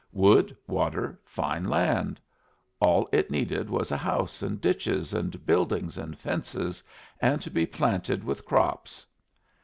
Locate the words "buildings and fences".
5.45-6.81